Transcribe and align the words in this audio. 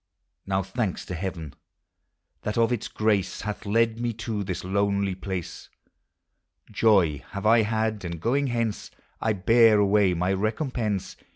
Now 0.47 0.63
thanks 0.63 1.05
to 1.05 1.13
Heaven! 1.13 1.53
that 2.41 2.57
of 2.57 2.73
its 2.73 2.87
grace 2.87 3.41
Hath 3.41 3.67
led 3.67 3.99
me 3.99 4.13
to 4.13 4.43
this 4.43 4.63
lonely 4.63 5.13
place; 5.13 5.69
Joy 6.71 7.23
have 7.33 7.45
I 7.45 7.61
had; 7.61 8.03
and 8.03 8.19
going 8.19 8.47
hence 8.47 8.89
T 9.23 9.33
bear 9.33 9.77
away 9.77 10.15
my 10.15 10.33
recompense. 10.33 11.17